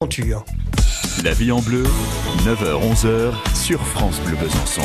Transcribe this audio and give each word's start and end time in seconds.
aventure. 0.00 0.44
La 1.24 1.32
vie 1.32 1.50
en 1.50 1.58
bleu, 1.60 1.82
9h-11h 2.44 3.32
sur 3.56 3.80
France 3.80 4.20
Bleu 4.20 4.36
Besançon. 4.36 4.82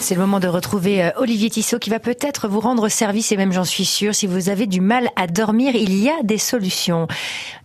C'est 0.00 0.16
le 0.16 0.20
moment 0.20 0.40
de 0.40 0.48
retrouver 0.48 1.04
euh, 1.04 1.10
Olivier 1.18 1.50
Tissot 1.50 1.78
qui 1.78 1.88
va 1.88 2.00
peut-être 2.00 2.48
vous 2.48 2.58
rendre 2.58 2.88
service 2.88 3.30
et 3.30 3.36
même 3.36 3.52
j'en 3.52 3.62
suis 3.62 3.84
sûre, 3.84 4.16
si 4.16 4.26
vous 4.26 4.48
avez 4.48 4.66
du 4.66 4.80
mal 4.80 5.10
à 5.14 5.28
dormir, 5.28 5.76
il 5.76 5.94
y 5.94 6.08
a 6.08 6.20
des 6.24 6.38
solutions. 6.38 7.06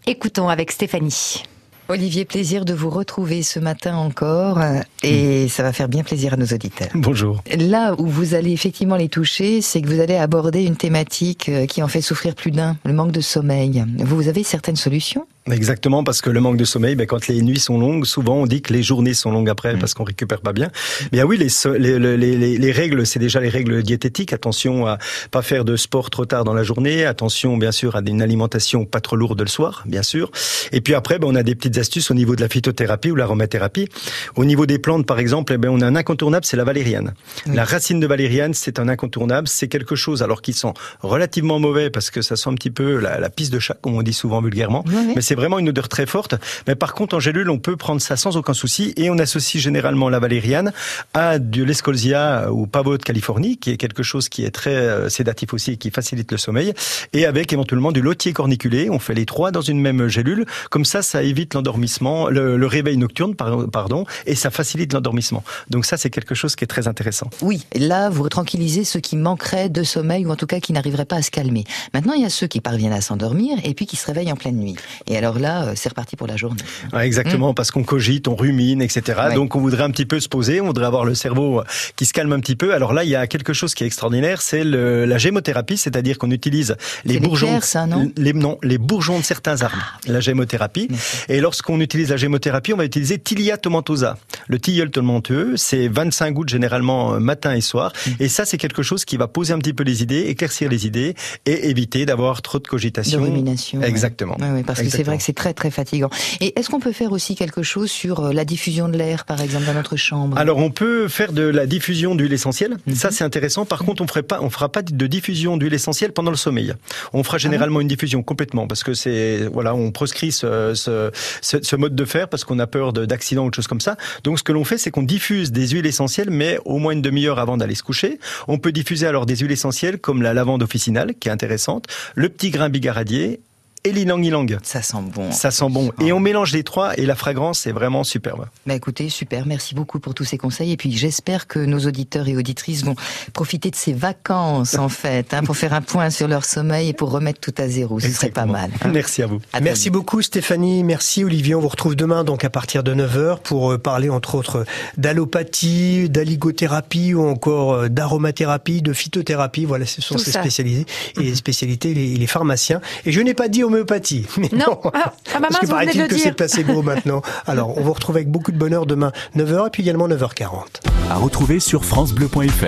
Écoutons 0.05 0.47
avec 0.47 0.71
Stéphanie. 0.71 1.41
Olivier, 1.89 2.23
plaisir 2.23 2.65
de 2.65 2.75
vous 2.75 2.91
retrouver 2.91 3.41
ce 3.41 3.59
matin 3.59 3.95
encore 3.95 4.59
euh, 4.59 4.79
et 5.01 5.47
ça 5.47 5.63
va 5.63 5.73
faire 5.73 5.89
bien 5.89 6.03
plaisir 6.03 6.33
à 6.33 6.37
nos 6.37 6.45
auditeurs. 6.45 6.89
Bonjour. 6.93 7.41
Là 7.57 7.95
où 7.97 8.05
vous 8.05 8.35
allez 8.35 8.51
effectivement 8.51 8.95
les 8.95 9.09
toucher, 9.09 9.61
c'est 9.61 9.81
que 9.81 9.87
vous 9.87 9.99
allez 9.99 10.17
aborder 10.17 10.63
une 10.63 10.75
thématique 10.75 11.49
euh, 11.49 11.65
qui 11.65 11.81
en 11.81 11.87
fait 11.87 12.01
souffrir 12.01 12.35
plus 12.35 12.51
d'un, 12.51 12.77
le 12.85 12.93
manque 12.93 13.11
de 13.11 13.21
sommeil. 13.21 13.83
Vous 13.97 14.27
avez 14.27 14.43
certaines 14.43 14.75
solutions 14.75 15.25
Exactement, 15.51 16.05
parce 16.05 16.21
que 16.21 16.29
le 16.29 16.39
manque 16.39 16.55
de 16.55 16.63
sommeil, 16.63 16.95
ben, 16.95 17.05
quand 17.05 17.27
les 17.27 17.41
nuits 17.41 17.59
sont 17.59 17.77
longues, 17.77 18.05
souvent 18.05 18.35
on 18.35 18.45
dit 18.45 18.61
que 18.61 18.71
les 18.71 18.81
journées 18.81 19.13
sont 19.13 19.29
longues 19.29 19.49
après 19.49 19.77
parce 19.77 19.93
qu'on 19.93 20.05
récupère 20.05 20.39
pas 20.39 20.53
bien. 20.53 20.69
Bien 21.11 21.25
oui, 21.25 21.37
les, 21.37 21.49
les, 21.79 22.17
les, 22.17 22.57
les 22.57 22.71
règles, 22.71 23.05
c'est 23.05 23.19
déjà 23.19 23.41
les 23.41 23.49
règles 23.49 23.83
diététiques. 23.83 24.31
Attention 24.31 24.87
à 24.87 24.99
pas 25.31 25.41
faire 25.41 25.65
de 25.65 25.75
sport 25.75 26.09
trop 26.09 26.25
tard 26.25 26.45
dans 26.45 26.53
la 26.53 26.63
journée. 26.63 27.05
Attention, 27.05 27.57
bien 27.57 27.73
sûr, 27.73 27.97
à 27.97 28.01
une 28.05 28.21
alimentation 28.21 28.85
pas 28.85 29.01
trop 29.01 29.17
lourde 29.17 29.41
le 29.41 29.47
soir, 29.47 29.83
bien 29.85 30.01
sûr. 30.01 30.31
Et 30.71 30.79
puis 30.79 30.93
après, 30.93 31.19
ben, 31.19 31.27
on 31.29 31.35
a 31.35 31.43
des 31.43 31.55
petites 31.55 31.77
astuces 31.77 32.09
au 32.09 32.13
niveau 32.13 32.37
de 32.37 32.41
la 32.41 32.47
phytothérapie 32.47 33.11
ou 33.11 33.15
l'aromathérapie. 33.15 33.89
Au 34.35 34.45
niveau 34.45 34.65
des 34.65 34.79
plantes, 34.79 35.05
par 35.05 35.19
exemple, 35.19 35.51
eh 35.53 35.57
ben, 35.57 35.69
on 35.69 35.81
a 35.81 35.85
un 35.85 35.97
incontournable, 35.97 36.45
c'est 36.45 36.57
la 36.57 36.63
valériane. 36.63 37.13
La 37.47 37.65
racine 37.65 37.99
de 37.99 38.07
valériane, 38.07 38.53
c'est 38.53 38.79
un 38.79 38.87
incontournable. 38.87 39.49
C'est 39.49 39.67
quelque 39.67 39.97
chose, 39.97 40.23
alors 40.23 40.41
qu'ils 40.41 40.55
sont 40.55 40.73
relativement 41.01 41.59
mauvais 41.59 41.89
parce 41.89 42.11
que 42.11 42.21
ça 42.21 42.37
sent 42.37 42.49
un 42.49 42.55
petit 42.55 42.71
peu 42.71 42.97
la, 42.97 43.19
la 43.19 43.29
pisse 43.29 43.49
de 43.49 43.59
chat, 43.59 43.77
comme 43.81 43.95
on 43.95 44.03
dit 44.03 44.13
souvent 44.13 44.41
vulgairement. 44.41 44.85
Mais 45.15 45.21
c'est 45.33 45.37
vraiment 45.37 45.57
une 45.57 45.69
odeur 45.69 45.89
très 45.89 46.05
forte. 46.05 46.35
Mais 46.67 46.75
par 46.75 46.93
contre, 46.93 47.15
en 47.15 47.19
gélule, 47.19 47.49
on 47.49 47.57
peut 47.57 47.75
prendre 47.75 47.99
ça 47.99 48.15
sans 48.15 48.37
aucun 48.37 48.53
souci 48.53 48.93
et 48.97 49.09
on 49.09 49.17
associe 49.17 49.61
généralement 49.61 50.07
la 50.07 50.19
valériane 50.19 50.71
à 51.15 51.39
de 51.39 51.63
l'escolzia 51.63 52.51
ou 52.51 52.67
pavot 52.67 52.99
de 52.99 53.03
Californie, 53.03 53.57
qui 53.57 53.71
est 53.71 53.77
quelque 53.77 54.03
chose 54.03 54.29
qui 54.29 54.45
est 54.45 54.51
très 54.51 54.75
euh, 54.75 55.09
sédatif 55.09 55.55
aussi 55.55 55.71
et 55.71 55.77
qui 55.77 55.89
facilite 55.89 56.31
le 56.31 56.37
sommeil, 56.37 56.71
et 57.13 57.25
avec 57.25 57.51
éventuellement 57.51 57.91
du 57.91 58.03
lotier 58.03 58.31
corniculé. 58.31 58.91
On 58.91 58.99
fait 58.99 59.15
les 59.15 59.25
trois 59.25 59.49
dans 59.49 59.61
une 59.61 59.81
même 59.81 60.07
gélule. 60.07 60.45
Comme 60.69 60.85
ça, 60.85 61.01
ça 61.01 61.23
évite 61.23 61.55
l'endormissement, 61.55 62.29
le, 62.29 62.67
réveil 62.67 62.97
nocturne, 62.97 63.33
pardon, 63.33 64.05
et 64.27 64.35
ça 64.35 64.51
facilite 64.51 64.93
l'endormissement. 64.93 65.43
Donc 65.71 65.87
ça, 65.87 65.97
c'est 65.97 66.11
quelque 66.11 66.35
chose 66.35 66.55
qui 66.55 66.63
est 66.63 66.67
très 66.67 66.87
intéressant. 66.87 67.31
Oui, 67.41 67.65
là, 67.75 68.11
vous 68.11 68.29
tranquillisez 68.29 68.83
ceux 68.83 68.99
qui 68.99 69.17
manqueraient 69.17 69.69
de 69.69 69.81
sommeil 69.81 70.27
ou 70.27 70.31
en 70.31 70.35
tout 70.35 70.45
cas 70.45 70.59
qui 70.59 70.73
n'arriveraient 70.73 71.05
pas 71.05 71.15
à 71.15 71.21
se 71.23 71.31
calmer. 71.31 71.63
Maintenant, 71.95 72.13
il 72.13 72.21
y 72.21 72.25
a 72.25 72.29
ceux 72.29 72.45
qui 72.45 72.61
parviennent 72.61 72.93
à 72.93 73.01
s'endormir 73.01 73.57
et 73.63 73.73
puis 73.73 73.87
qui 73.87 73.95
se 73.95 74.05
réveillent 74.05 74.31
en 74.31 74.35
pleine 74.35 74.57
nuit. 74.57 74.75
Alors 75.23 75.39
là, 75.39 75.63
euh, 75.63 75.73
c'est 75.75 75.89
reparti 75.89 76.15
pour 76.15 76.27
la 76.27 76.35
journée. 76.35 76.61
Ouais, 76.91 77.05
exactement, 77.05 77.51
mmh. 77.51 77.55
parce 77.55 77.71
qu'on 77.71 77.83
cogite, 77.83 78.27
on 78.27 78.35
rumine, 78.35 78.81
etc. 78.81 79.19
Ouais. 79.29 79.35
Donc 79.35 79.55
on 79.55 79.59
voudrait 79.59 79.83
un 79.83 79.91
petit 79.91 80.05
peu 80.05 80.19
se 80.19 80.29
poser, 80.29 80.61
on 80.61 80.67
voudrait 80.67 80.85
avoir 80.85 81.05
le 81.05 81.15
cerveau 81.15 81.59
euh, 81.59 81.63
qui 81.95 82.05
se 82.05 82.13
calme 82.13 82.33
un 82.33 82.39
petit 82.39 82.55
peu. 82.55 82.73
Alors 82.73 82.93
là, 82.93 83.03
il 83.03 83.09
y 83.09 83.15
a 83.15 83.27
quelque 83.27 83.53
chose 83.53 83.73
qui 83.73 83.83
est 83.83 83.87
extraordinaire, 83.87 84.41
c'est 84.41 84.63
la 84.63 85.17
gémothérapie, 85.17 85.77
c'est-à-dire 85.77 86.17
qu'on 86.17 86.31
utilise 86.31 86.75
les 87.05 87.19
bourgeons, 87.19 87.61
ça, 87.61 87.85
non? 87.85 88.11
Les, 88.17 88.33
non, 88.33 88.57
les 88.63 88.77
bourgeons 88.77 89.19
de 89.19 89.23
certains 89.23 89.61
arbres, 89.61 89.77
ah, 89.81 90.11
la 90.11 90.19
gémothérapie. 90.19 90.87
Merci. 90.89 91.17
Et 91.29 91.39
lorsqu'on 91.39 91.79
utilise 91.79 92.09
la 92.09 92.17
gémothérapie, 92.17 92.73
on 92.73 92.77
va 92.77 92.85
utiliser 92.85 93.17
Tilia 93.17 93.57
tomentosa. 93.57 94.17
Le 94.47 94.59
tilleul 94.59 94.91
tomenteux, 94.91 95.53
c'est 95.55 95.87
25 95.87 96.31
gouttes 96.31 96.49
généralement 96.49 97.13
euh, 97.13 97.19
matin 97.19 97.53
et 97.53 97.61
soir. 97.61 97.93
Mmh. 97.93 98.11
Et 98.19 98.27
ça, 98.27 98.45
c'est 98.45 98.57
quelque 98.57 98.83
chose 98.83 99.05
qui 99.05 99.17
va 99.17 99.27
poser 99.27 99.53
un 99.53 99.59
petit 99.59 99.73
peu 99.73 99.83
les 99.83 100.03
idées, 100.03 100.21
éclaircir 100.27 100.69
les 100.69 100.85
idées 100.85 101.15
et 101.45 101.69
éviter 101.69 102.05
d'avoir 102.05 102.41
trop 102.41 102.59
de 102.59 102.67
cogitation. 102.67 103.21
De 103.21 103.25
rumination. 103.25 103.81
Exactement. 103.81 104.37
Ouais. 104.39 104.51
Ouais, 104.51 104.63
parce 104.63 104.81
que 104.81 104.89
c'est 104.89 105.03
vrai 105.03 105.12
que 105.17 105.23
c'est 105.23 105.33
très 105.33 105.53
très 105.53 105.71
fatigant. 105.71 106.09
Et 106.41 106.57
est-ce 106.57 106.69
qu'on 106.69 106.79
peut 106.79 106.91
faire 106.91 107.11
aussi 107.11 107.35
quelque 107.35 107.63
chose 107.63 107.89
sur 107.91 108.19
euh, 108.19 108.33
la 108.33 108.45
diffusion 108.45 108.89
de 108.89 108.97
l'air, 108.97 109.25
par 109.25 109.41
exemple, 109.41 109.65
dans 109.65 109.73
notre 109.73 109.95
chambre? 109.95 110.37
Alors 110.37 110.57
on 110.57 110.71
peut 110.71 111.07
faire 111.07 111.33
de 111.33 111.43
la 111.43 111.65
diffusion 111.65 112.15
d'huile 112.15 112.33
essentielle. 112.33 112.73
Mm 112.73 112.93
-hmm. 112.93 112.95
Ça 112.95 113.11
c'est 113.11 113.23
intéressant. 113.23 113.65
Par 113.65 113.81
contre, 113.85 114.01
on 114.03 114.07
ferait 114.07 114.27
pas, 114.31 114.39
on 114.41 114.49
fera 114.49 114.69
pas 114.69 114.81
de 114.81 115.07
diffusion 115.07 115.57
d'huile 115.57 115.73
essentielle 115.73 116.11
pendant 116.11 116.31
le 116.31 116.37
sommeil. 116.37 116.73
On 117.13 117.23
fera 117.23 117.37
généralement 117.37 117.79
ah 117.79 117.85
une 117.85 117.87
diffusion 117.95 118.21
complètement 118.23 118.65
parce 118.67 118.83
que 118.83 118.93
c'est 119.01 119.47
voilà, 119.57 119.71
on 119.83 119.91
proscrit 119.91 120.31
ce, 120.31 120.73
ce, 120.83 121.11
ce, 121.41 121.55
ce 121.69 121.75
mode 121.75 121.95
de 121.95 122.05
faire 122.05 122.27
parce 122.31 122.43
qu'on 122.45 122.59
a 122.59 122.67
peur 122.67 122.93
d'accidents 122.93 123.45
ou 123.45 123.49
de 123.49 123.55
choses 123.55 123.67
comme 123.67 123.85
ça. 123.89 123.93
Donc 124.25 124.39
ce 124.39 124.43
que 124.43 124.53
l'on 124.57 124.63
fait, 124.63 124.77
c'est 124.77 124.91
qu'on 124.91 125.03
diffuse 125.03 125.51
des 125.51 125.67
huiles 125.73 125.85
essentielles, 125.85 126.29
mais 126.29 126.59
au 126.65 126.77
moins 126.81 126.93
une 126.93 127.01
demi-heure 127.01 127.39
avant 127.39 127.57
d'aller 127.57 127.75
se 127.75 127.83
coucher. 127.83 128.19
On 128.47 128.57
peut 128.57 128.71
diffuser 128.71 129.05
alors 129.07 129.25
des 129.25 129.37
huiles 129.37 129.51
essentielles 129.51 129.97
comme 129.99 130.21
la 130.21 130.33
lavande 130.33 130.63
officinale, 130.63 131.13
qui 131.19 131.27
est 131.29 131.31
intéressante, 131.31 131.85
le 132.15 132.29
petit 132.29 132.49
grain 132.49 132.69
bigaradier 132.69 133.39
et 133.85 133.91
l'ilang 133.91 134.21
ilang. 134.21 134.45
Ça 134.63 134.81
sent 134.81 134.97
bon. 135.13 135.31
Ça 135.31 135.51
sent 135.51 135.69
bon. 135.69 135.91
Et 135.99 136.11
on 136.13 136.19
mélange 136.19 136.53
les 136.53 136.63
trois 136.63 136.97
et 136.97 137.05
la 137.05 137.15
fragrance 137.15 137.67
est 137.67 137.71
vraiment 137.71 138.03
superbe. 138.03 138.47
Bah 138.65 138.73
écoutez, 138.75 139.09
super. 139.09 139.45
Merci 139.45 139.75
beaucoup 139.75 139.99
pour 139.99 140.13
tous 140.13 140.23
ces 140.23 140.37
conseils. 140.37 140.71
Et 140.71 140.77
puis 140.77 140.91
j'espère 140.91 141.47
que 141.47 141.59
nos 141.59 141.79
auditeurs 141.79 142.27
et 142.27 142.35
auditrices 142.37 142.83
vont 142.83 142.95
profiter 143.33 143.69
de 143.71 143.75
ces 143.75 143.93
vacances 143.93 144.75
en 144.77 144.89
fait, 144.89 145.33
hein, 145.33 145.43
pour 145.43 145.57
faire 145.57 145.73
un 145.73 145.81
point 145.81 146.09
sur 146.09 146.27
leur 146.27 146.45
sommeil 146.45 146.89
et 146.89 146.93
pour 146.93 147.11
remettre 147.11 147.39
tout 147.39 147.53
à 147.57 147.67
zéro. 147.67 147.99
Ce 147.99 148.09
serait 148.09 148.29
pas 148.29 148.45
mal. 148.45 148.71
Hein. 148.83 148.89
Merci 148.93 149.21
à 149.23 149.27
vous. 149.27 149.39
À 149.51 149.59
Merci 149.59 149.89
beaucoup 149.89 150.21
Stéphanie. 150.21 150.83
Merci 150.83 151.23
Olivier. 151.23 151.55
On 151.55 151.59
vous 151.61 151.67
retrouve 151.67 151.95
demain 151.95 152.23
donc 152.23 152.43
à 152.45 152.49
partir 152.49 152.83
de 152.83 152.93
9h 152.93 153.39
pour 153.41 153.77
parler 153.79 154.09
entre 154.09 154.35
autres 154.35 154.65
d'allopathie, 154.97 156.09
d'alligothérapie 156.09 157.13
ou 157.13 157.25
encore 157.27 157.89
d'aromathérapie, 157.89 158.81
de 158.81 158.93
phytothérapie. 158.93 159.65
Voilà, 159.65 159.85
ce 159.85 160.01
sont 160.01 160.15
Tout 160.15 160.21
ces 160.23 160.31
ça. 160.31 160.41
spécialités 160.41 160.85
et 161.17 161.23
les 161.23 161.35
spécialités, 161.35 161.93
les, 161.93 162.15
les 162.15 162.27
pharmaciens. 162.27 162.81
Et 163.05 163.11
je 163.11 163.21
n'ai 163.21 163.33
pas 163.33 163.47
dit 163.47 163.63
homéopathie. 163.73 164.25
Mais 164.37 164.49
non, 164.51 164.65
non. 164.67 164.91
Ah, 164.93 165.13
ah, 165.33 165.39
Parce 165.41 165.59
que 165.59 165.65
paraît-il 165.67 166.07
que 166.07 166.17
c'est 166.17 166.33
placebo 166.33 166.81
maintenant. 166.83 167.21
Alors, 167.47 167.77
on 167.77 167.81
vous 167.81 167.93
retrouve 167.93 168.15
avec 168.15 168.29
beaucoup 168.29 168.51
de 168.51 168.57
bonheur 168.57 168.85
demain 168.85 169.11
9h 169.35 169.67
et 169.67 169.69
puis 169.69 169.83
également 169.83 170.07
9h40. 170.07 170.81
À 171.09 171.15
retrouver 171.15 171.59
sur 171.59 171.83
FranceBleu.fr. 171.85 172.53